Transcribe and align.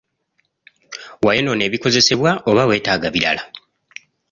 Wayonoona 1.25 1.63
ebikozesebwa 1.67 2.31
oba 2.49 2.67
weetaaga 2.69 3.09
birala? 3.15 3.43